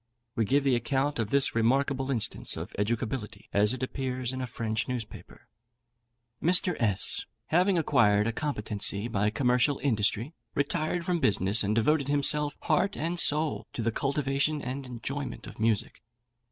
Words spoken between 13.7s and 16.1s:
to the cultivation and enjoyment of music.